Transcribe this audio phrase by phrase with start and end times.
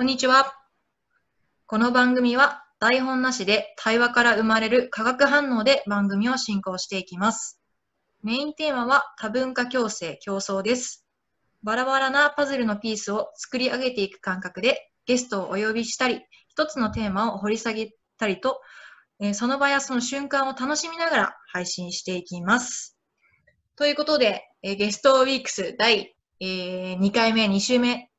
[0.00, 0.54] こんにちは。
[1.66, 7.60] この番組は台本なしで対話から生まれる化学反応で番組を進行していきます。
[8.22, 11.04] メインテーマは多文化共生競争です。
[11.64, 18.60] バラバラなパズルのピースを作り上げていく感覚でゲストをお呼びしたり、一つのテーマを掘り下げたりと、
[19.18, 22.96] えその場やその瞬間を楽しみながら配信していきます。
[23.74, 26.46] ということで、えゲストウィークス第、え
[27.00, 28.12] 2回目、2週目、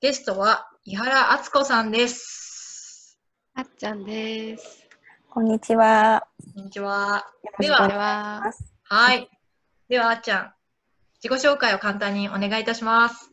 [0.00, 3.18] ゲストは伊原敦子さんです。
[3.54, 4.88] あっちゃんです。
[5.28, 6.26] こんにちは。
[6.54, 7.26] こんにちは。
[7.60, 8.42] では、
[8.84, 9.28] はい。
[9.90, 10.52] では、あっちゃん、
[11.22, 13.30] 自己紹介を簡単にお願いいたします。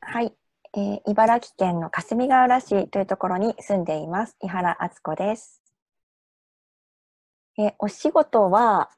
[0.00, 0.32] はい、
[0.72, 4.34] えー茨城県の霞ヶ浦市というところに住んでいます。
[4.42, 5.60] 伊原敦子です。
[7.58, 8.88] えーお仕事は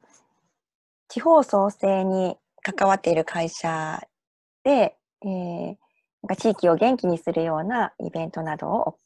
[1.08, 4.06] 地方創生に関わっている会社
[4.62, 5.87] で、えー
[6.22, 8.98] なんか地域を元気にするようなイベントなどを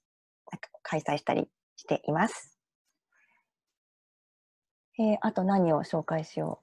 [0.51, 2.59] なんか開催したりしています。
[4.99, 6.61] えーあと何を紹介しよ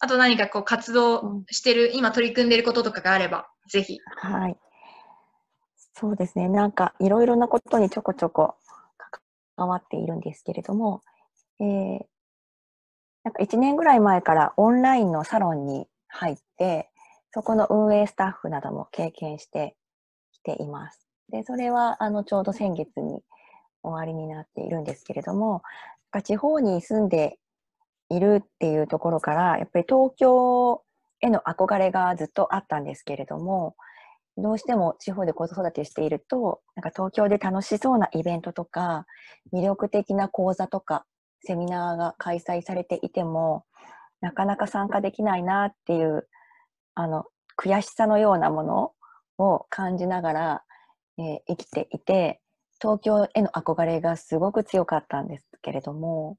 [0.00, 3.94] あと何かこう活動してる、今取り組んでることとかがあれば、ぜひ。
[3.94, 3.98] う。
[4.16, 4.56] はい。
[5.94, 6.48] そうですね。
[6.48, 8.56] なんかいろいろなことにちょこちょこ
[9.56, 11.02] 関わっているんですけれども、
[11.60, 12.04] えー
[13.24, 16.90] なんか1年ぐらい前からオンラインのサロンに入って、
[17.32, 19.74] そこの運営スタッフなども経験して
[20.32, 21.08] きています。
[21.30, 23.20] で、それはあのちょうど先月に
[23.82, 25.62] 終わりになっているんですけれども、
[26.24, 27.38] 地方に住んで
[28.10, 30.82] いるっていうところから、やっぱり東京
[31.20, 33.76] への憧れがずっとあったんですけれども、
[34.36, 39.06] どうしても地方で子育てしていると、なんか東京で楽しそうなイベントとか、
[39.52, 41.04] 魅力的な講座とか、
[41.44, 43.64] セミナーが開催されていても、
[44.20, 46.28] なかなか参加できないなっていう、
[46.94, 47.24] あの、
[47.56, 48.92] 悔しさのようなもの
[49.38, 50.64] を感じながら、
[51.18, 52.40] えー生きていて、
[52.80, 56.36] 東京への憧れがすごく強かったんですけれども、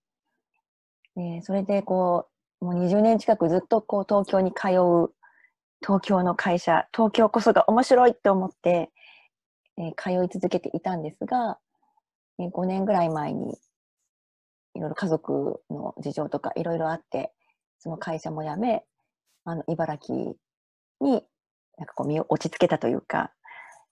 [1.17, 2.27] えーそれでこ
[2.61, 5.13] う、もう20年近くずっとこう東京に通う
[5.81, 8.91] 東京の会社、東京こそが面白いって思って、
[9.77, 11.59] えー通い続けていたんですが、
[12.39, 13.57] えー5年ぐらい前に
[14.75, 17.33] いろいろ家族の事情とかいろいろあって、
[17.79, 18.83] その会社も辞め、
[19.45, 20.35] あの、茨城
[20.99, 21.23] に
[21.77, 23.31] なんかこう身を落ち着けたというか、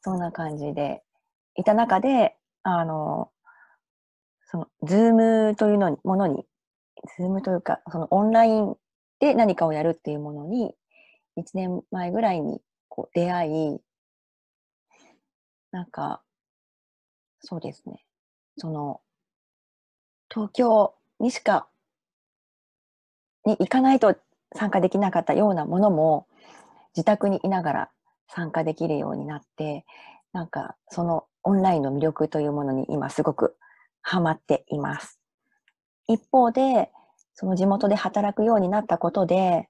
[0.01, 1.01] そんな感じで
[1.55, 3.31] いた中で、あの、
[4.45, 6.45] その、 Zoom というのに、ものに、
[7.17, 8.75] Zoom というか、そのオンライン
[9.19, 10.75] で何かをやるっていうものに、
[11.37, 13.79] 1年前ぐらいにこう出会い、
[15.71, 16.21] なんか、
[17.39, 18.03] そうですね、
[18.57, 19.01] その、
[20.29, 21.67] 東京にしか、
[23.45, 24.15] に行かないと
[24.55, 26.27] 参加できなかったようなものも、
[26.95, 27.91] 自宅にいながら
[28.27, 29.85] 参加できるようになって、
[30.33, 33.55] なんか、そのオンラインの魅力というものに今すごく
[34.01, 35.19] ハマっています。
[36.07, 36.91] 一方で、
[37.33, 39.69] その地元で働くようになったことで、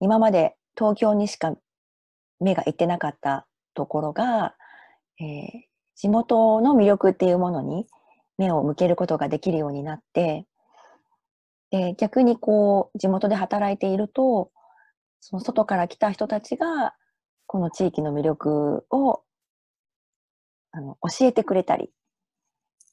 [0.00, 1.54] 今まで東京にしか
[2.40, 4.54] 目が行ってなかったところが、
[5.20, 7.86] えー地元の魅力っていうものに
[8.36, 10.44] 目を向けることができるようになって、
[11.70, 14.50] で逆にこう、地元で働いていると、
[15.28, 16.94] その外から来た人たちが、
[17.46, 19.24] この地域の魅力を
[20.70, 21.90] あの教えてくれたり、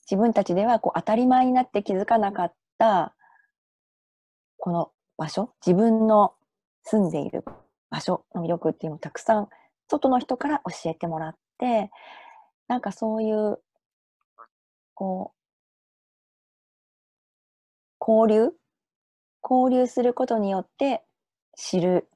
[0.10, 3.14] 自分たちではこう当たり前になって気づかなかった、
[4.58, 6.34] この場所、自分の
[6.82, 7.46] 住んでいる
[7.92, 9.48] 場所の魅力っていうのをたくさん
[9.88, 11.92] 外の人から教えてもらって、
[12.68, 13.60] なんかそういう、
[14.96, 15.34] こ
[18.02, 18.54] う、交流
[19.48, 21.04] 交流することによって
[21.56, 22.10] 知る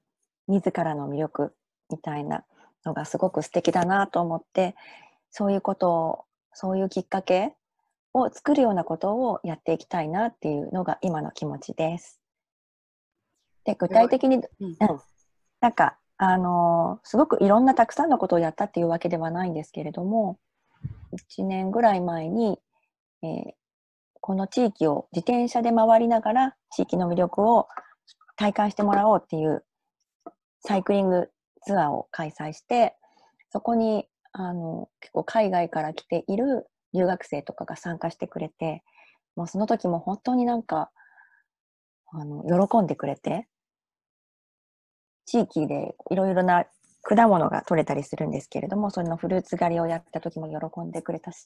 [0.47, 1.53] 自らの魅力
[1.89, 2.43] みたいな
[2.85, 4.75] のがすごく素敵だなと思って、
[5.29, 7.53] そういうことを、そういうきっかけ
[8.13, 12.19] を作るようなことをやっていきたいなっていうのが今の気持ちです。
[13.63, 14.67] で、具体的に、うん。
[14.67, 14.77] うん、
[15.59, 20.39] なんか、あのーすごくいろんなたくさんのことをやったっていうわけではないんですけれども、
[21.13, 22.59] 1年ぐらい前に、
[23.21, 23.53] えー
[24.27, 27.69] この地域を自転車で回りながら地域の魅力を
[28.35, 29.63] 体感してもらおうっていう
[30.59, 31.29] サイクリング
[31.65, 32.95] ツアーを開催して、
[33.49, 38.83] そこにあの結構海外から来ている留学生とかが参加してくれて、
[39.35, 40.91] もうその時も本当になんか、
[42.11, 43.47] あの、喜んでくれて、
[45.27, 46.65] 地域でいろいろな
[47.03, 51.45] 果物が取れたりするんですけれども、それのフルーツ狩りをやった時も喜んでくれたし、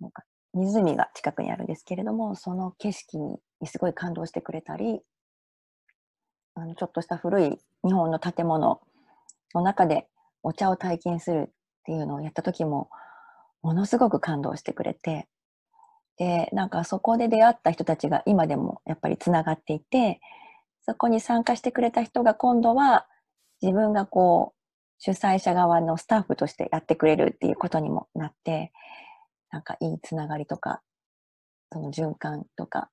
[0.00, 5.00] なんか湖が近くにあるんですけれども、その景色にすごい感動してくれたり、
[6.54, 8.80] あのちょっとした古い日本の建物
[9.54, 10.08] の中で
[10.42, 11.52] お茶を体験するっ
[11.84, 12.88] ていうのをやった時も
[13.62, 15.28] ものすごく感動してくれて
[16.18, 20.20] でなんかそこで出会った人たちが今でもやっぱりつながっていて
[20.82, 23.06] そこに参加してくれた人が今度は
[23.62, 24.60] 自分がこう
[24.98, 28.72] 主催者側のスタッフとしてやってくれるっていうことにもなって
[29.50, 30.82] なんかいいつながりとか
[31.72, 32.90] その循環とか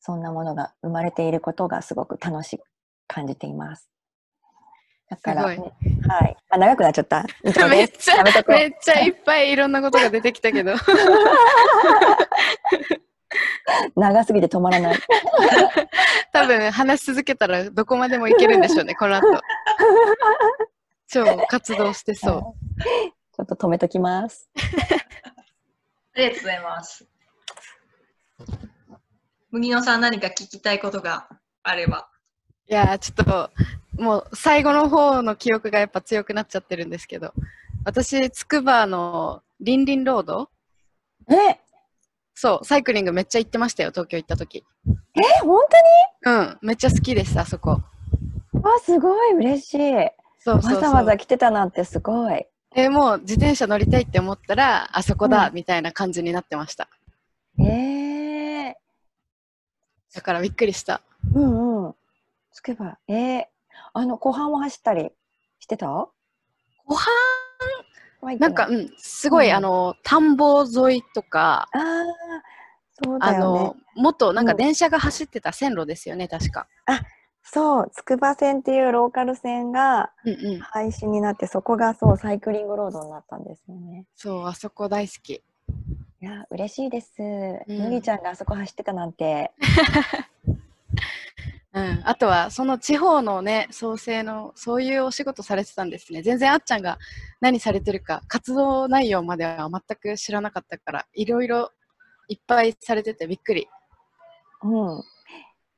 [0.00, 2.62] そんなものが生まれていることがすごく楽しく
[3.12, 3.88] 感じています。
[5.10, 5.56] だから、ね
[6.08, 6.36] はい。
[6.50, 7.24] あ、長くなっちゃった？
[7.42, 7.90] めっちゃめっ
[8.80, 10.74] ちゃいっぱいいろんなことが出てきたけど
[13.96, 14.98] 長すぎて止まらない。
[16.32, 19.26] 多分話し続けたらどこまでもいけるんでしょうねこの後
[21.08, 22.40] 超活動してそう
[22.78, 24.48] ちょっと止めときます。
[26.14, 27.06] ありがとうございます。
[29.50, 31.28] 麦野さん何か聞きたいことが
[31.64, 32.09] あれば。
[32.70, 33.50] いやーちょっと
[34.00, 37.34] もう最後の方の記憶がやっぱ強くなっちゃってるんですけど
[37.84, 40.48] 私つくばのリンリンロード？
[41.28, 41.58] え、
[42.34, 44.64] そうサイクリングめっちゃ行ってましたよ東京行った時。
[44.86, 44.92] え、
[45.42, 45.60] 本
[46.26, 47.80] うんめっちゃ好きですあそこ。
[48.52, 49.78] 当にあ、すごい嬉しい。
[50.38, 50.74] そうそうそう。
[50.74, 52.46] わざわざ来てたなんてすごい。
[52.76, 55.54] えーもう自転車乗りたいって思ったらあそこだ、うん。
[55.54, 56.88] みたいな感じになってました。
[57.58, 58.74] えー、
[60.14, 61.00] だからびっくりした。
[61.34, 61.59] うんうん。
[62.60, 63.44] つけば、えー、
[63.94, 65.08] あの、後半を走ったり
[65.60, 65.86] してた？
[65.88, 66.10] 後
[66.94, 67.06] 半
[68.20, 72.04] はいなんか、うん、すごい、うんあの田んぼ沿いとかああ、
[73.02, 73.76] そうあだよねの。
[73.96, 76.66] もっとなんかうん電車が走ってた線路ですよね、確か。
[77.42, 80.60] そう、つくば線っていうローカル線がうんうん。
[80.60, 84.04] 廃止になって、そこがそう、サイクリングロードになったんですよね。
[84.14, 85.32] そう、あそこ大好き。
[85.32, 85.42] い
[86.20, 87.22] や、嬉しいです。
[87.22, 89.50] ん麦ちゃんがあそこ走ってたなんて。
[91.72, 96.98] うん、あとはその地方のね創生のそういうお仕事されてたんですね全然あっちゃんが
[97.40, 101.70] 何されてるか活動内容までは全く知らなかったからいろいろ
[102.28, 103.68] いっぱいされててびっくり
[104.62, 105.04] うん。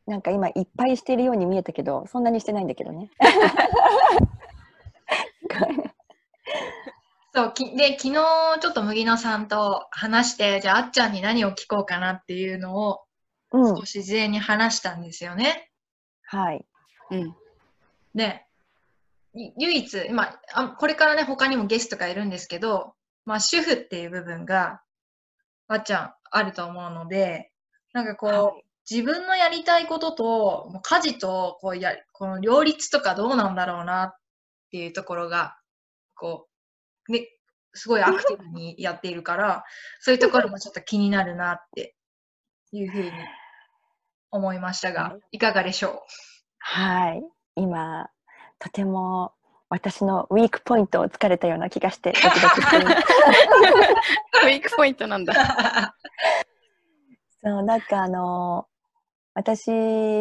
[0.07, 3.11] なんか今いっぱいしてるように見えたけど、そんなにしてないんだけどね。
[7.35, 8.15] そう、きで、昨日
[8.61, 13.01] ちょっと麦野さんと話して、じゃああっちゃんに何を聞こうかなっていうのを
[13.53, 13.77] うん。
[13.77, 15.71] 少し事前に話したんですよね。
[16.33, 16.65] はい。
[17.11, 17.37] うん
[18.15, 18.45] で、
[19.35, 22.95] い唯一、今あ、これからね、他にもゲストがいるんですけど、
[23.25, 24.83] まあ、主婦っていう部分が、
[25.69, 27.51] あっちゃん、あると思うので、
[27.95, 34.17] なんかこう、はい自分のやりたいことと、家事と、こうや、この両立とかどうなんだろうなっ
[34.73, 35.57] ていうところが、
[36.17, 36.49] こ
[37.09, 37.29] う、ね、
[37.75, 39.65] すごいアクティブにやっているから、
[40.01, 41.95] そういうところもちょっと気になるなって
[42.73, 43.13] いうふうに
[44.33, 46.03] 思いましたが、いかがでしょ
[46.59, 47.23] はい。
[47.55, 48.09] 今、
[48.59, 49.33] とても
[49.69, 52.77] 私のウィークポイントを突かれたような気がして、ドキドキして
[54.45, 55.37] ウィークポイントなんだう
[57.43, 58.67] そう、なんかあの
[59.35, 59.71] 私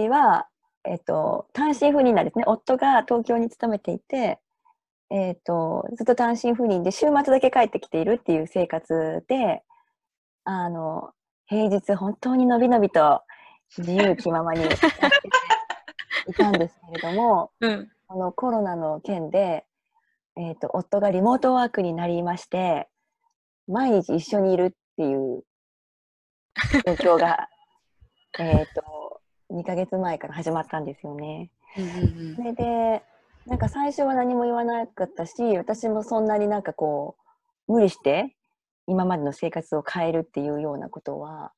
[0.10, 0.48] は、
[0.84, 2.44] えっと、単身赴任なんですね。
[2.48, 4.40] 夫が東京に勤めていて、
[5.10, 9.64] えっと、ずっと単身赴任で週末だけ帰ってきているっていう生活で、
[10.46, 11.12] あの、
[11.46, 13.22] 平日本当にのびのびと
[13.78, 14.88] 自由気ままにやってて
[16.28, 19.64] いたんですけれども、うんこのコロナの件で、
[20.36, 22.90] えっと、夫がリモートワークになりまして、
[23.70, 25.46] 毎日一緒にいるっていう
[26.86, 27.48] 状況が、
[28.38, 31.52] えっと、2ヶ月前から始まったんですよね。
[32.36, 33.02] それで、
[33.46, 37.16] なんか最初は何も言わなかったし、私もそんなになんかこ
[37.68, 38.36] う、無理して
[38.88, 41.54] 今までの生活を変えるっていうようなことは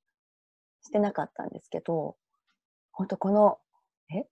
[0.84, 2.16] してなかったんですけど、
[2.92, 3.58] 本当この、
[4.14, 4.26] え？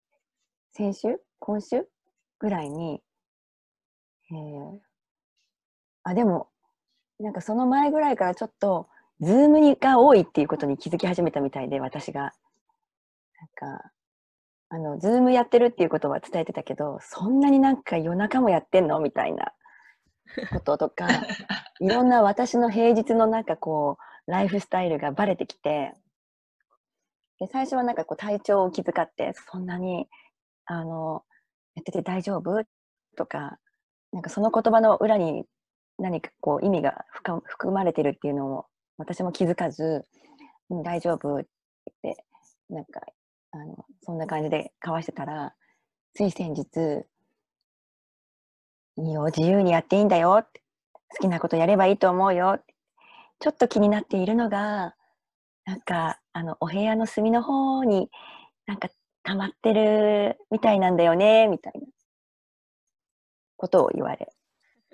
[0.73, 1.19] 先週？
[1.39, 1.87] 今週
[2.39, 3.01] ぐらいに、
[4.31, 4.79] えー
[6.03, 6.49] あ、でも、
[7.19, 8.87] なんかその前ぐらいからちょっと、
[9.19, 12.21] Zoom にが多いっていうことに気づき始めたみたいで、私が。
[12.21, 12.31] なん
[13.77, 13.91] か、
[14.69, 18.99] あの、 Zoom やってるっていうことは伝えてたけど、そんなになんか夜中もやってんの？
[18.99, 19.53] みたいな。
[20.51, 21.07] こととか、
[21.79, 25.93] いろんな私の平日のなんかこう、ライフスタイルがバレてきて、
[27.41, 30.07] で最初はなんかこう体調を気遣って、そんなに、
[30.65, 31.23] あの、
[31.73, 32.63] やってて大丈夫？
[33.17, 33.57] とか、
[34.13, 35.45] なんかその言葉の裏に
[35.97, 38.65] 何かこう意味が含まれてるっていうのを
[38.97, 40.05] 私も気づかず、
[40.85, 41.43] 大丈夫っ
[42.03, 42.23] て、
[42.69, 43.01] なんか、
[43.51, 45.55] あの、そんな感じで交わしてたら、
[46.13, 47.05] つい先日、
[48.97, 50.61] いいよ、自由にやっていいんだよって。
[51.09, 52.75] 好きなことやればいいと思うよって。
[53.39, 54.95] ちょっと気になっているのが、
[55.65, 58.09] なんか、あの、お部屋の隅の方に
[58.65, 58.89] なんか
[59.23, 61.87] 溜まってるみたいなんだよね、みたいな
[63.57, 64.33] ことを言われ。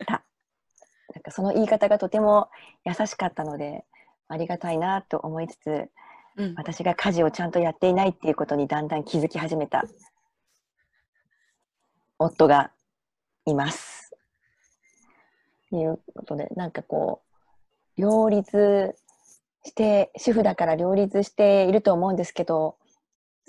[0.05, 0.23] た。
[1.15, 2.49] なんかその言い方がとても
[2.83, 3.85] 優しかったので、
[4.27, 5.89] ありがたいなと思いつつ、
[6.35, 9.85] うん、私が家事をちゃんとやっていないっていうことにだんだん気づき始めた
[12.19, 12.71] 夫が
[13.45, 14.15] います。
[15.69, 17.23] ということで、なんかこ
[17.97, 18.95] う、両立
[19.67, 22.77] して、主婦だから両立していると思うんですけど、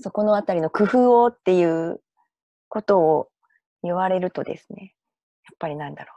[0.00, 2.00] そこのあたりの工夫をっていう
[2.68, 3.28] ことを
[3.82, 4.94] 言われるとですね、
[5.44, 6.12] やっぱりなんだろ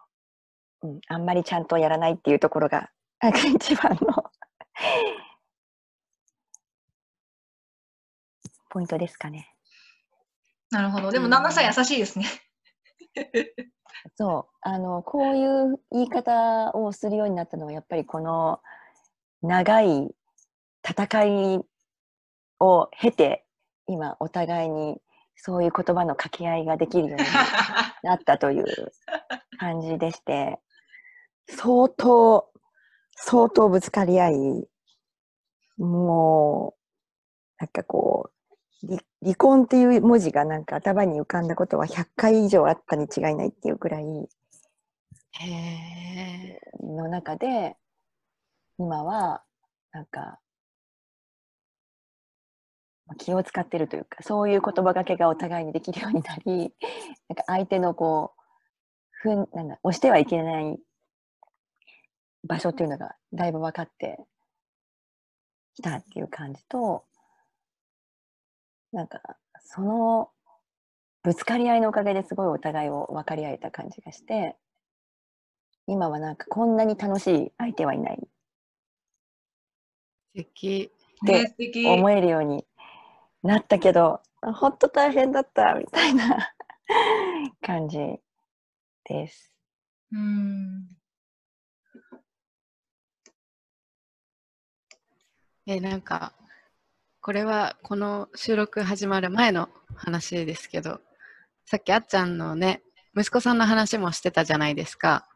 [0.84, 0.88] う。
[0.88, 2.90] うん、あんまりちゃんとやらないっていうところが、
[3.56, 4.32] 一番の
[8.70, 9.56] ポイントですかね。
[10.72, 11.12] なるほど。
[11.12, 12.26] でも、旦那さん優しいですね。
[14.16, 18.62] そう、あの、こういう言い方をするようになったのは、やっぱりこの
[19.42, 20.16] 長い
[20.88, 21.62] 戦い
[22.60, 23.46] を経て、
[23.88, 24.98] 今お互いに
[25.36, 27.26] そういう言葉の掛け合いができるように
[28.04, 28.66] なったという
[29.60, 30.60] 感じでして、
[31.50, 32.50] 相当、
[33.16, 34.34] 相当ぶつかり合い、
[35.78, 36.82] もう、
[37.60, 38.30] なんかこ
[38.84, 44.04] う、離離婚っていう文字がなんか頭に浮かんだことは100回以上あったに違いないっていうくらい
[45.34, 46.60] へえ。
[46.84, 47.76] の中で、
[48.82, 49.44] 今は、
[49.92, 50.40] なんか、
[53.20, 56.74] 気を使ってるというか、そういう言葉がけがお互いにできるようになり、
[57.30, 58.42] なんか相手のこう、
[59.12, 60.80] ふん、なんだ、押してはいけない
[62.44, 64.26] 場所っていうのがだいぶ分かって
[65.76, 67.06] きたっていう感じと、
[68.92, 69.22] なんか、
[69.60, 70.32] その
[71.22, 74.58] ぶつかり合いのおかげですごいお互いを分かり合えた感じがして、
[75.86, 78.31] 今はなんかこんなに楽しい相手はいない。
[80.36, 80.92] 素敵。
[81.24, 81.88] でね素敵。
[81.88, 82.66] 思えるように
[83.44, 86.54] なったけど、あほんと大変だったみたいな
[87.62, 88.00] 感じ
[89.06, 89.52] です。
[90.12, 90.88] うん。
[95.68, 96.34] え、なんか、
[97.22, 101.00] これはこの収録始まる前の話ですけど、
[101.66, 102.82] さっきあっちゃんのね、
[103.16, 105.28] 息子さんの話もしてたじゃないですか。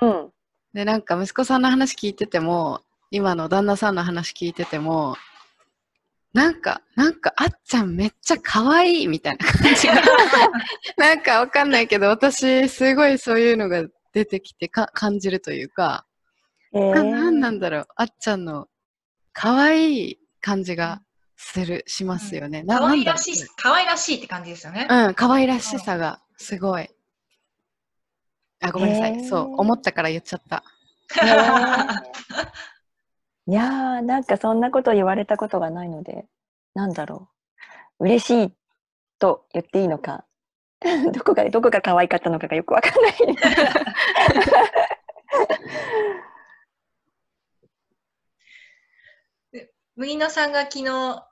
[0.00, 0.32] うん。
[0.72, 5.16] で、なんか息子さんの話聞いてても、今の旦那さんの話聞いてても、
[6.32, 9.94] なんか、なんかあっちゃんめっちゃ可愛いみたいな感じが、
[10.98, 16.04] なんかわかんないけど、私すごいそういうのが出てきてか感じるというか、
[16.74, 18.68] えななんなんだろう、あっちゃんの
[19.32, 21.00] 可愛い感じが
[21.36, 22.64] する、しますよね。
[22.64, 24.86] な可愛らしい可愛らしいって感じですよね。
[24.90, 26.90] ううん、可愛らしさがすごい。
[28.60, 29.12] あ、ごめんなさい。
[29.12, 30.62] へーそう、思ったから言っちゃった。
[31.16, 32.75] へー
[33.48, 36.26] いやー、なんかそんなこと言われたことがないので、
[36.74, 37.28] なんだろ
[38.00, 38.04] う。
[38.06, 38.52] 嬉しい
[39.18, 40.24] と言っていいのか、
[41.12, 43.14] どこが、どこが可愛かったのかがよくわかんない。
[49.96, 51.26] 麦野さんが昨日、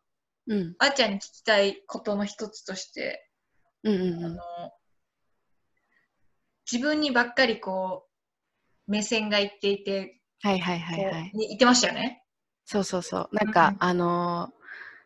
[0.47, 0.75] うん。
[0.79, 3.31] あっちゃんに聞きたいことの一つとして、
[3.83, 4.25] うんうんうん。
[4.25, 4.41] あの
[6.71, 8.09] 自分にばっかりこ
[8.89, 11.31] う、目線がいっていて、はいはいはこいはい。
[11.33, 12.23] うに言ってましたよね。
[12.67, 13.29] そうそうそう。
[13.33, 14.53] なんうんうん、かあの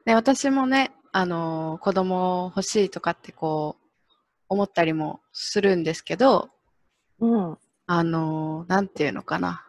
[0.07, 3.85] ーね、私もね、あのー子供欲しいとかってこう、
[4.49, 6.51] 思ったりもするんですけど、
[7.21, 7.59] うん。
[7.87, 9.65] あのーなんていうのかな。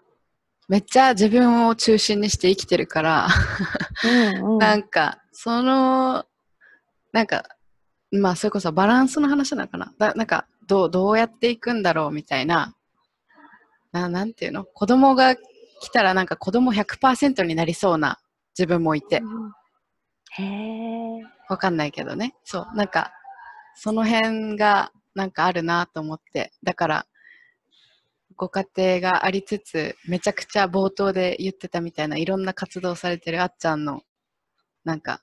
[0.68, 3.28] めっちゃ自分を中心にして生きてるから、
[4.04, 4.58] うん、うん。
[4.58, 6.26] なんか、その、
[7.14, 7.44] なんか、
[8.12, 9.94] まあ、それこそバランスの話なのかな。
[10.00, 12.74] だなんか、どう、どうやっていくんだろうみたいな、
[13.92, 14.66] ななんていうの？
[14.66, 15.36] 子供が
[15.80, 18.20] 来たらなんか子供100%になりそうな
[18.58, 19.22] 自分もいて、
[20.32, 21.24] へえ。
[21.50, 22.36] わかんないけどね。
[22.44, 23.12] そう、なんか、
[23.76, 27.06] その辺がなんかあるなと思って、だから、
[28.36, 34.04] ご家庭がありつつ、めちゃくちゃ冒頭で言ってたみたいないろんな活動されてるあっちゃんの、
[34.84, 35.22] なんか、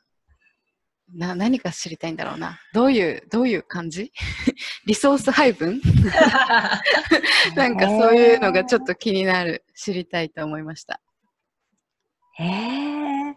[1.12, 2.58] な、何か知りたいんだろうな。
[2.72, 4.12] どういう、どういう感じ？
[4.86, 5.80] リソース配分？
[7.54, 11.00] なんかそういうのがちょっと気になる、知りたいと思いました。
[12.34, 13.36] へえ。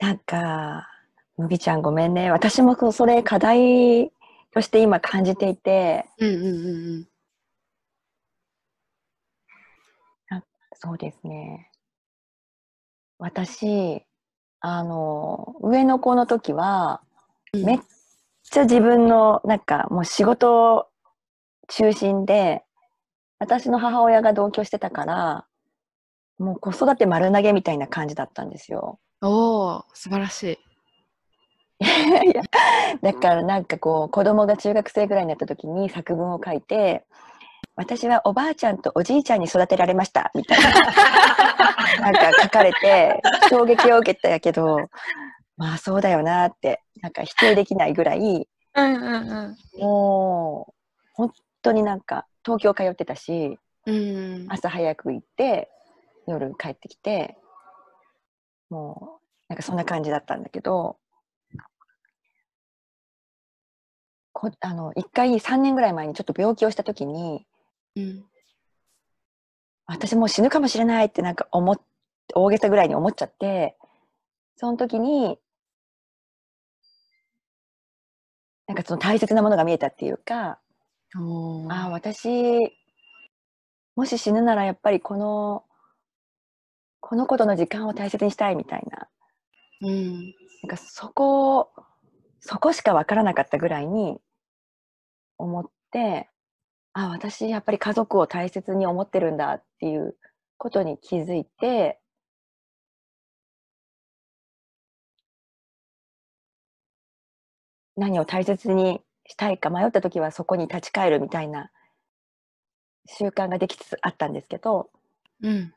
[0.00, 0.88] なんか、
[1.36, 2.30] 麦ちゃんごめんね。
[2.30, 4.12] 私もそれ課題
[4.52, 7.08] として今感じていて、うんうんうんうん。
[10.80, 11.72] そうですね。
[13.18, 14.06] 私、
[14.60, 17.00] あの、上の子の時は、
[17.52, 17.78] うんめっ
[18.50, 20.88] ちゃ自分の、なんかもう仕事
[21.68, 22.62] 中心で、
[23.38, 25.46] 私の母親が同居してたから、
[26.38, 28.98] もう子育て丸投げみたいな感じだったんですよ。
[29.20, 30.58] おー、素晴らしい。
[31.80, 32.42] いや
[33.02, 37.04] だからなんかこう子供が中学生ぐらいになった時に作文を書いて
[37.78, 40.70] 私はおばあちゃんとおじいちゃんに育てられました、みたいな。
[42.02, 44.88] なんか書かれて、衝撃を受けたやけど、
[45.56, 49.18] まあそうだよなって、なんか否定できないぐらい、うんう
[49.48, 50.74] んもう、
[51.14, 51.32] 本
[51.62, 53.94] 当になんか、東京通ってたし、うん。
[53.94, 54.52] うん。
[54.52, 55.70] 朝早く行って、
[56.26, 57.38] 夜帰ってきて、
[58.70, 60.98] もう、なんかそんな感じだったんだけど、
[64.32, 67.46] こあの、一回3年ぐらい前にちょっと病気をした時に、
[67.98, 68.24] うん。
[69.86, 71.80] 私もう死ぬかもしれないってなんか思っ
[72.34, 73.76] 大げさぐらいに思っちゃって
[74.56, 75.38] その時に
[78.66, 80.58] なんかその大切なものが見えたっていうか
[81.70, 82.58] ああ私
[83.96, 85.64] もし死ぬならやっぱりこの
[87.00, 89.08] この子との時間を大切にしたいみたいな
[89.80, 90.34] うん。
[90.62, 91.70] なんかそこ
[92.40, 94.18] そこしか分からなかったぐらいに
[95.38, 96.28] 思って
[96.98, 100.16] ああ私やっぱり家族を大切に思ってるんだっていう
[100.56, 102.00] ことに気づいて
[107.94, 111.70] 何を大切にしたいか迷った時はそこに立ち返るみたいな
[113.06, 114.90] 習慣ができつつあったんですけど
[115.40, 115.72] うん。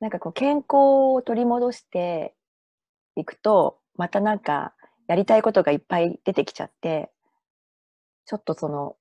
[0.00, 2.34] なんかこう健康を取り戻して
[3.16, 4.74] いくとまたなんか
[5.06, 7.10] やりたいことがいっぱい出てきちゃって
[8.26, 8.97] ちょっとその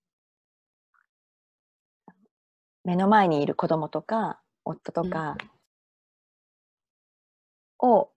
[2.88, 5.36] 目の前にいる子供とか夫とか
[7.79, 8.10] を、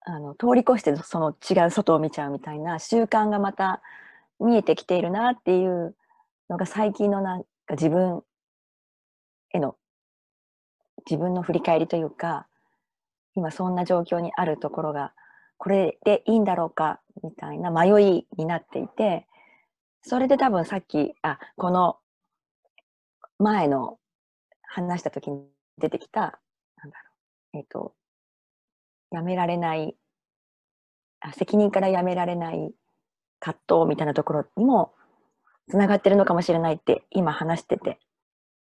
[0.00, 3.80] あの通り越してその違う外を見ちゃうみたいな習慣がまた
[4.40, 5.94] 見えてきているなっていう
[6.50, 8.22] のが最近のなんか自分
[9.50, 9.76] への
[11.08, 12.48] 自分の振り返りというか
[13.36, 15.12] 今そんな状況にあるところが
[15.58, 19.26] これでいいんだろうかみたいな迷いになっていて
[20.02, 21.98] それで多分さっきあこの
[23.38, 23.98] 前の
[24.62, 25.44] 話した時に
[25.78, 27.10] 出てきたなんだろ
[27.54, 27.94] うえっ、と
[29.10, 29.96] やめられない
[31.20, 32.72] あ責任からやめられない
[33.40, 34.92] 葛藤みたいなところにも
[35.68, 37.98] つながってるのかもしれないって今話してて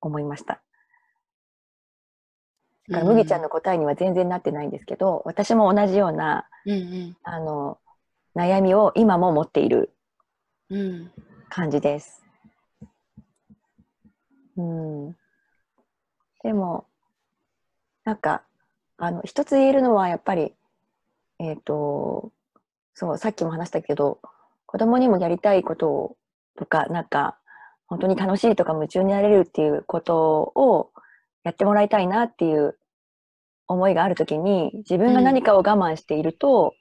[0.02, 0.62] 思いました。
[2.90, 7.18] だから麦ちゃんの答えには全然なってないんですけど、私も同じようなうんうん。
[7.24, 7.80] あの
[8.36, 9.94] 悩みを今も持っている
[10.70, 11.12] うん。
[11.50, 12.27] 感じです。
[14.58, 15.16] うん。
[16.44, 16.86] でも、
[18.04, 18.44] なんか、
[18.98, 20.54] あの、一つ言えるのはやっぱり、
[21.40, 22.32] えっ、と、
[22.94, 24.20] そう、さっきも話したけど、
[24.66, 26.18] 子供にもやりたいことを
[26.58, 27.38] とか、なんか、
[27.88, 30.92] 本当に楽しいとか夢中になれるっていうことを
[31.44, 32.78] やってもらいたいなっていう
[33.68, 36.74] 思いがあるときに、自分が何かを我慢していると、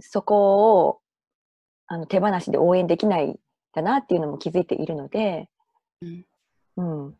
[0.00, 1.00] そこを
[1.86, 3.38] あの手放しで応援できないん
[3.74, 5.48] だなっていうのも気づいているので、
[6.00, 6.24] うん
[6.76, 7.18] うん。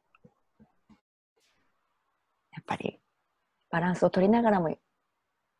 [2.52, 2.98] やっぱり
[3.70, 4.76] バランスを取りながらも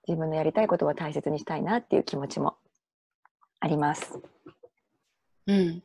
[0.07, 2.57] 自分のやりたいことは大切にしたいなっていう気持ちも
[3.61, 4.19] あります。
[5.47, 5.83] うん。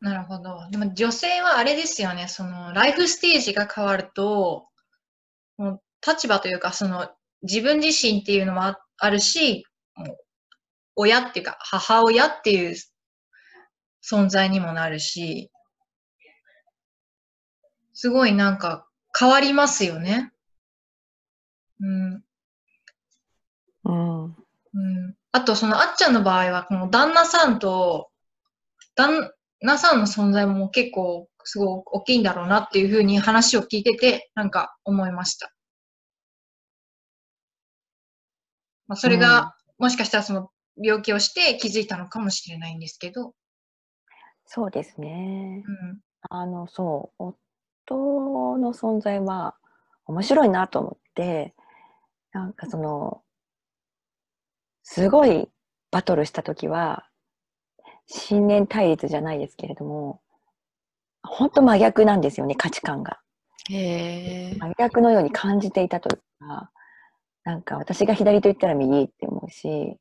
[0.00, 0.66] なるほど。
[0.70, 4.68] でも女性はあれですよね、そのライフステージが変わると、
[5.58, 7.10] もう立場というか、その
[7.42, 9.66] 自分自身っていうのもあるし、
[10.96, 12.74] 親っていうか母親っていう
[14.02, 15.50] 存在にもなるし、
[17.92, 18.86] すごいなんか
[19.18, 20.32] 変わりますよね。
[21.80, 22.24] うん。
[23.84, 24.24] うん。
[24.24, 25.14] うん。
[25.32, 28.10] あと、そのあっちゃんの場合は、この旦那さんと、
[28.94, 29.30] 旦
[29.62, 35.52] 那さんの存在も結構すごい大きいんだろうなっていうふうに話を聞いてて、なんか思いました。
[38.86, 40.50] まあ、それが、もしかしたらその
[40.82, 43.34] 病気をして気づいたのかもしれないんですけど、
[44.52, 45.62] そうですね。
[45.64, 46.00] うん。
[46.28, 47.34] あの、そう、
[47.88, 49.54] 夫の存在は
[50.06, 51.54] 面白いなと思って、
[52.32, 53.22] なんかその、
[54.82, 55.48] すごい
[55.92, 57.06] バトルした時は、
[58.08, 60.20] 信念対立じゃないですけれども、
[61.22, 63.20] 本当真逆なんですよね、価値観が。
[63.70, 64.56] へえ。
[64.58, 66.72] 真逆のように感じていたというか、
[67.44, 69.96] なんか私が左と言ったら右って思うし、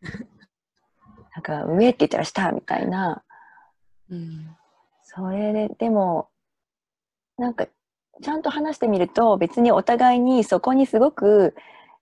[1.34, 3.24] なんか上って言ったら下みたいな、
[4.10, 4.56] うん。
[5.02, 6.28] それで、でも、
[7.36, 7.66] なんか、
[8.22, 11.54] ちゃんと話してみると、別にお互いにそこにすごく、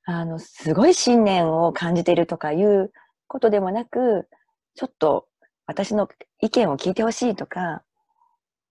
[0.04, 2.92] あの、すごい信念を感じているとかいう
[3.28, 4.28] ことでもなく、
[4.74, 5.28] ちょっと
[5.66, 6.08] 私の
[6.40, 7.82] 意見を聞いてほしいとか、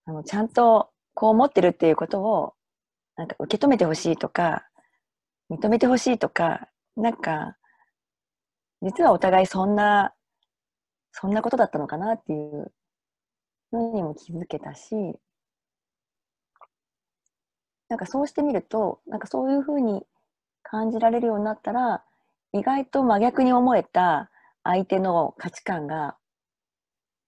[0.04, 2.54] あの、ちゃんとこう思ってるっていうことを、
[3.16, 4.64] なんか受け止めてほしいとか、
[5.50, 7.56] 認めてほしいとか、なんか、
[8.82, 10.12] 実はお互いそんな
[11.12, 12.72] そんなことだったのかなっていう
[13.72, 14.94] のにも気づけたし、
[17.88, 20.04] なんかそうしてみると、なんかそういうふうに
[20.62, 22.04] 感じられるようになったら、
[22.52, 24.30] 意外と真逆に思えた
[24.64, 26.16] 相手の価値観が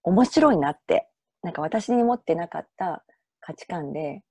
[0.03, 1.09] 面白いなって、
[1.41, 3.03] なんか私に持ってなかった
[3.41, 4.23] 価値観で、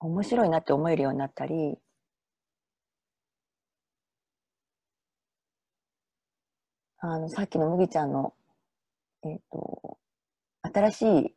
[0.00, 1.78] 面白いなって思えるようになったり、
[6.98, 8.34] あの、さっきの麦ちゃんの、
[9.30, 9.98] えっ、と、
[10.62, 11.34] 新しい、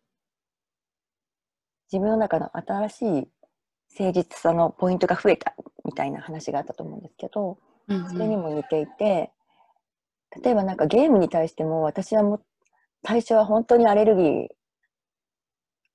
[1.91, 3.05] 自分の中の新しい
[3.97, 8.09] 誠実さのポイントが増えたみたいな話があったと思うんですけど、うんうん。
[8.09, 9.31] それにも似ていて、
[10.43, 12.43] 例えばなんかゲームに対しても私はもう
[13.05, 14.47] 最初は本当にアレルギー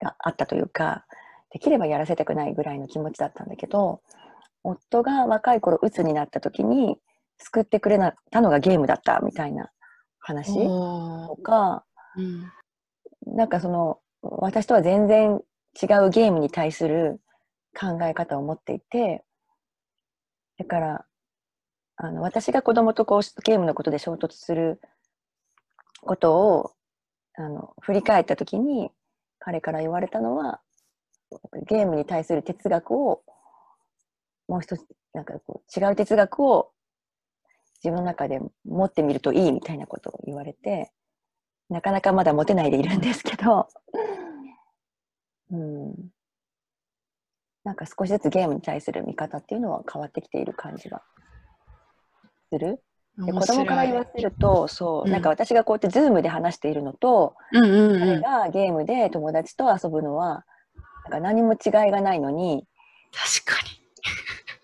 [0.01, 1.07] があったというか、
[1.51, 4.01] できればやらせたくないぐらいの気持ちだったんだけど、
[4.65, 6.97] 夫が若い頃鬱になった時に
[7.39, 7.99] 救ってくれ
[8.31, 9.71] たのがゲームだったみたいな
[10.25, 11.85] 話とか、
[12.17, 13.37] うん。
[13.37, 15.41] なんかその私とは全然
[15.81, 17.21] 違うゲームに対する
[17.79, 19.23] 考え方を持っていて、
[20.59, 21.05] だから、
[21.97, 24.81] あの私が子供とこうゲームのことで衝突する
[26.01, 26.73] ことを
[27.37, 28.91] あの振り返った時に
[29.39, 30.61] 彼から言われたのは
[31.69, 33.23] ゲームに対する哲学を
[34.49, 36.73] もう一つなんかこう違う哲学を
[37.85, 40.91] 自分の中で持ってみるといいみたいなことを言われて
[41.69, 43.69] なかなかまだ持てないでいるんですけど、
[45.51, 45.95] うん、
[47.63, 51.03] なんか少しずつゲームに対する見方っていうのは変わってきている感じが
[52.51, 52.83] する。
[53.17, 60.45] で子供から言わせるとそう、うんなんか私がこうやってズームで話しているのと、うんうんうん彼がゲームで友達と遊ぶのは
[61.05, 62.67] なんか何も違いがないのに
[63.13, 63.65] 確か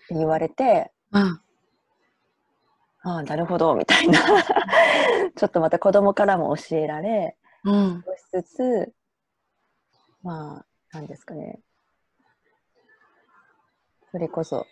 [0.09, 1.21] 言われてに。
[1.21, 1.41] うん。
[3.03, 4.19] ああなるほどみたいな
[5.35, 8.03] ちょっとまた子供からも教えられうん。
[8.05, 8.93] 少しずつ
[10.21, 10.65] まあ
[10.97, 11.59] なんですかね
[14.11, 14.65] それこそ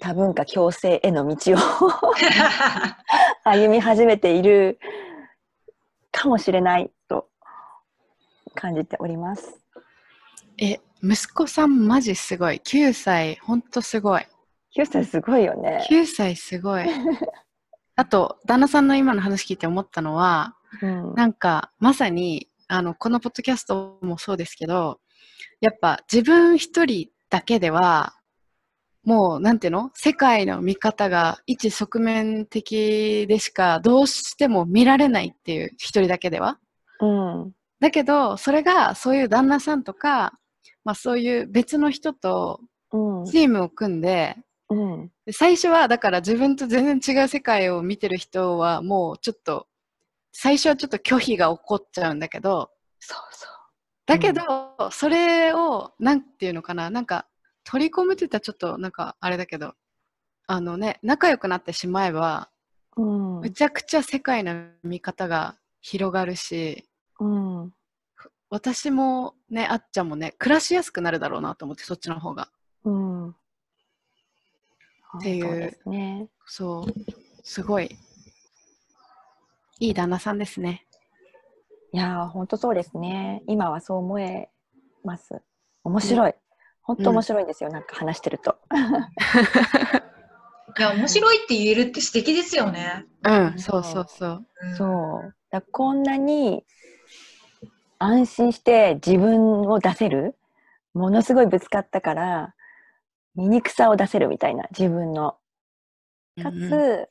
[0.00, 1.56] 多文化共生への道を
[3.44, 4.78] 歩み始めている
[6.12, 7.28] かもしれないと
[8.54, 9.58] 感じております。
[10.58, 12.56] え、息子さんマジすごい。
[12.56, 14.26] 9歳、ほんとすごい。
[14.76, 15.84] 9歳すごいよね。
[15.90, 16.84] 9歳すごい。
[18.00, 21.14] あと、旦那さんの今の話聞いて思ったのは、うん。
[21.16, 25.00] なんか、まさに、あの、このポッドキャストもそうですけど、
[25.60, 28.14] やっぱ自分一人だけでは、
[29.04, 29.90] もう、なんていうの？
[29.92, 36.58] 世界の見方が一側面的でしかどうしても見られないっていう、一人だけでは。
[37.02, 37.52] うん。
[37.80, 40.38] だけど、それがそういう旦那さんとか、
[40.84, 42.60] まあそういう別の人と
[42.94, 43.26] うん。
[43.26, 44.44] チームを組んで、うん
[45.26, 49.66] で最初はだから自分と全然違う世界を見てる人はもうちょっと、
[50.32, 53.50] 最初はちょっと拒否が起こっちゃうんだけど、そうそう。
[54.06, 54.42] だけど、
[54.92, 57.26] それを、なんていうのかな、なんか、
[57.64, 59.74] 取り込むって言ったらちょっとなんかあれだけど、
[60.46, 62.50] あのね、仲良くなってしまえば、
[62.96, 66.84] うんむちゃくちゃ世界の見方が広がるし、
[67.18, 67.72] うん
[68.50, 72.50] 私もね、あっちゃんもね、暮らしやすくなるだろうなと思って、そっちの方が。
[72.84, 73.36] うん
[75.18, 76.28] っていうそうですね。
[76.46, 76.94] そう、
[77.42, 77.96] すごい、
[79.80, 80.86] いい旦那さんですね。
[81.92, 83.42] いやー、本当そうですね。
[83.46, 84.48] 今はそう思え
[85.04, 85.42] ます。
[85.82, 86.34] 面白い。
[86.82, 87.70] 本当面白いですよ。
[87.70, 88.56] なんか話してると。
[90.78, 93.06] いや、面白いって言えるって素敵ですよね。
[93.24, 94.46] うん、そうそうそう。
[94.62, 95.34] うんそう。
[95.50, 96.64] だこんなに
[97.98, 100.36] 安心して自分を出せる
[100.94, 102.54] ものすごいぶつかったから、
[103.34, 105.36] 醜さを出せるみたいな自分の。
[106.40, 107.08] かうんうんつ、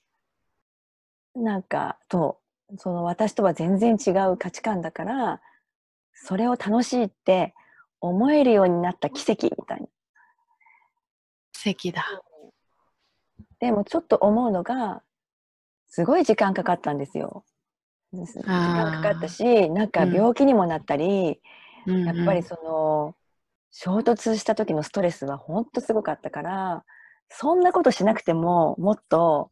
[1.36, 2.40] なんか、と、
[2.78, 5.42] その私とは全然違う価値観だから、
[6.14, 7.54] それを楽しいって
[8.02, 9.88] 思えるようになった奇跡みたいな。
[11.54, 12.06] 素敵だ。
[13.60, 15.04] でもちょっと思うのが、
[15.88, 17.44] すごい時間かかったんですよ。
[18.12, 21.06] 時間かかったし、なんか病気にもなったり、
[21.86, 23.16] うんうんやっぱりその、
[23.72, 26.86] 衝突した時のストレスは本当すごかったから、
[27.30, 29.50] そんなことしなくてももっと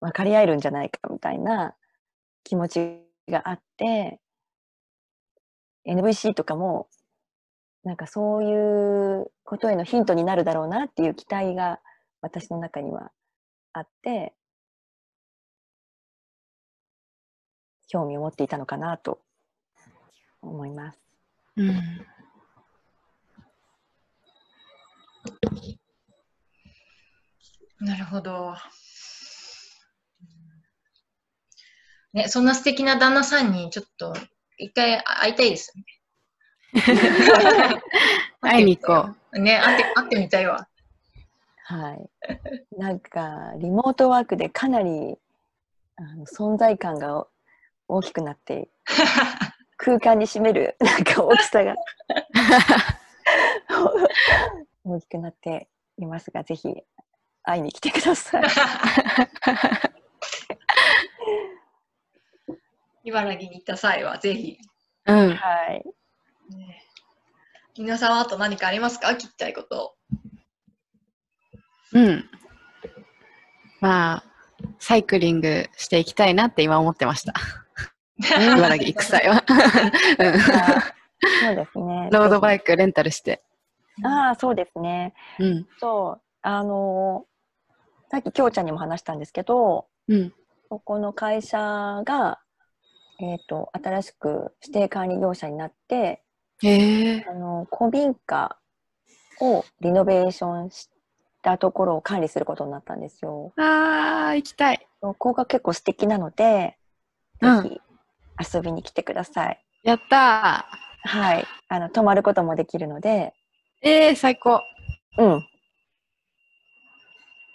[0.00, 1.74] 分かり合えるんじゃないかみたいな
[2.44, 3.00] 気持ち
[3.30, 4.20] があって、
[5.86, 6.88] NVC とかも、
[7.84, 11.80] なんかそういうことへのヒントになるだろうなっていう期待が
[12.20, 13.12] 私の中には
[13.72, 14.34] あって、
[17.86, 19.20] 興味を持っていたのかなと
[20.42, 20.98] 思います。
[21.56, 22.15] うん
[27.80, 28.54] なるほど。
[32.12, 34.14] ね、そんな素敵な旦那さんにちょっと
[34.56, 35.86] 一回会いたいですよね。
[38.40, 39.38] 会いに行こう。
[39.38, 40.68] ね、会って、会ってみたいわ。
[41.64, 42.10] はい。
[42.78, 45.18] なんか、リモートワークでかなり
[45.96, 47.26] あの存在感が
[47.88, 48.68] 大きくなって、
[49.76, 51.74] 空間に占めるなんか大きさが
[54.86, 55.68] 大きくなって
[55.98, 56.72] いますが、ぜひ
[57.42, 58.44] 会いに来てください。
[63.04, 64.58] 茨城に行った際はぜひ。
[65.06, 65.12] う。
[65.12, 65.34] うん。
[65.34, 65.84] はい。
[66.54, 66.82] ね
[67.78, 69.08] 皆さんはあと何かありますか？
[69.08, 69.96] 聞きたいこと。
[71.92, 72.30] うん。
[73.80, 74.24] まあ、
[74.78, 77.34] サイクリングしていきたいなって今思ってました。
[78.18, 79.44] 茨城行く際は。
[80.18, 80.94] うんあ
[81.46, 82.08] そうですね。
[82.12, 83.42] ロードバイクレンタルして。
[84.04, 85.14] ああ、そうですね。
[85.38, 85.66] うん。
[85.78, 86.22] そう。
[86.42, 87.36] あのー
[88.08, 90.32] さっききょうちゃんにも話したんですけど、うん。
[90.68, 92.38] そこの会社が、
[93.20, 96.22] えっ、と、新しく指定管理業者になって、
[96.62, 97.24] へえ。
[97.28, 98.56] あの、古民家
[99.40, 100.88] をリノベーションし
[101.42, 103.52] たところを管理することになったんですよ。
[103.56, 104.86] あー、行きたい。
[105.00, 106.76] そこが結構素敵なので、
[107.40, 109.64] うんぜひ遊びに来てください。
[109.82, 110.66] やった
[111.04, 111.44] はい。
[111.68, 113.35] あの、泊まることもできるので、ー。
[113.82, 114.60] えー、最高。
[115.18, 115.46] うん。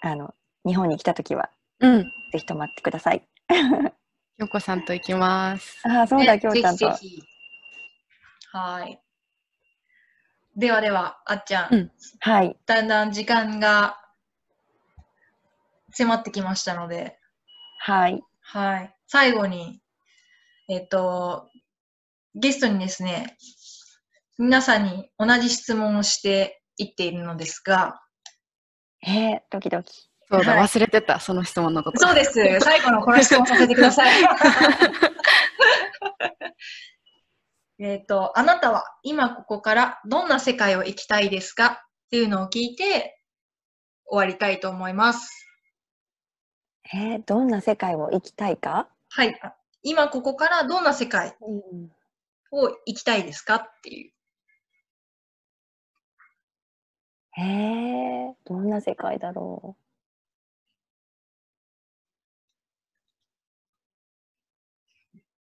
[0.01, 0.33] あの、
[0.65, 2.03] 日本に来たときは、うん。
[2.31, 3.27] ぜひ泊まってください。
[4.39, 5.79] 京子さんと行きます。
[5.83, 6.85] ああ、そうだ、ねきょうちゃんと。
[6.87, 7.23] ぜひぜひ
[8.51, 9.01] はい。
[10.55, 12.57] ではでは、あっちゃん、うんはい。
[12.65, 13.97] だんだん時間が
[15.91, 17.17] 迫ってきましたので、
[17.79, 18.21] はい。
[18.41, 18.95] はい。
[19.07, 19.81] 最後に、
[20.67, 21.49] えっと、
[22.35, 23.37] ゲストにですね、
[24.41, 28.01] 皆さんに同じ質問をしていっているのですが、
[29.05, 30.09] えー、ドキドキ。
[30.31, 31.99] そうだ、はい忘れてた、その質問のこと。
[31.99, 32.33] そうです。
[32.61, 34.23] 最後のこの質問させてください。
[37.77, 41.65] えっと、あなたは今ここからどんな世界を生きたいですか？
[41.67, 43.19] っていうのを聞いて
[44.07, 45.29] 終わりたいと思います。
[46.95, 49.39] えー、どんな世界を生きたいか、はい。
[49.43, 51.91] あ今ここからどんな世界うん、
[52.51, 53.55] を生きたいですか？
[53.57, 54.10] っていう。
[57.41, 59.75] えー、どんな世界だろ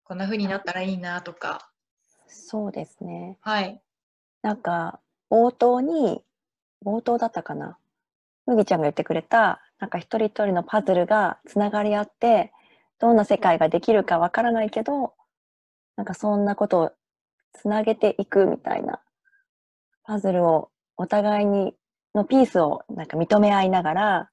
[0.04, 1.70] こんな風になったらいいなとか。
[2.28, 2.30] う。
[2.30, 3.38] そうですね。
[3.40, 3.80] はい。
[4.42, 6.22] なんか、冒頭に、
[6.84, 7.78] 冒頭だったかな。
[8.44, 12.52] 麦ちゃんが言ってくれた、なんか一人一人のパズルがつながり合って、
[12.98, 15.14] どんな世界ができるかわからないけど、
[15.96, 16.92] なんかそんなことを
[17.54, 19.00] つなげていくみたいな、
[20.04, 21.74] パズルをお互いに
[22.16, 24.30] のピースをなんか認め合いながら、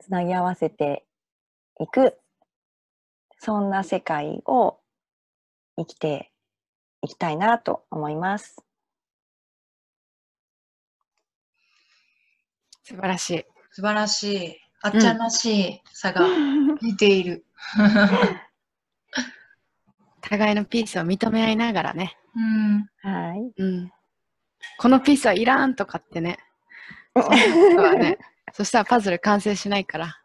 [0.00, 1.04] つなぎ合わせて
[1.78, 2.18] いく、
[3.38, 4.78] そんな世界を
[5.76, 6.32] 生きて
[7.02, 8.56] いきたいなと思います。
[12.82, 13.44] 素晴らしい。
[13.72, 14.56] 素晴らしい。
[14.82, 16.26] あっちゃんらしいさが
[16.80, 17.44] 出ている。
[20.22, 22.16] 互いのピースを認め合いながらね。
[22.34, 22.88] うん。
[23.02, 23.52] はい。
[23.58, 23.85] うん。
[24.78, 26.38] このピースはいらんとかってね。
[27.14, 28.18] そうだね。
[28.52, 30.20] そしたらパズル完成しないから。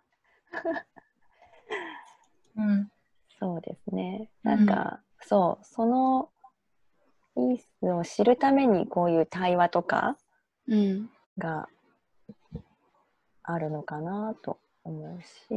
[2.57, 2.91] うん。
[3.39, 4.29] そうですね。
[4.43, 6.29] なんか、そう、その
[7.35, 10.17] ピースを知るためにこういう対話とか
[10.67, 11.09] うん。
[11.37, 11.67] が
[13.43, 15.53] あるのかなと思うし、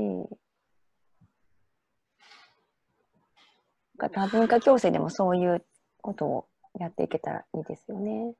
[3.98, 5.64] なんか多文化共生でもそういう
[6.00, 6.46] ことを
[6.78, 8.34] やっていけたらいいですよね。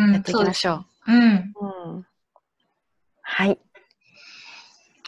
[0.00, 1.12] うん、やっていきましょう。
[1.12, 1.14] う。
[1.14, 1.52] うん。
[1.92, 2.06] うん。
[3.22, 3.58] はい。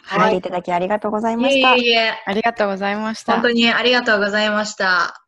[0.03, 1.73] はい聞いただきありがとうございまいした。
[1.75, 3.33] えいえ、ありがとうございました。
[3.33, 5.22] 本当にありがとうございました。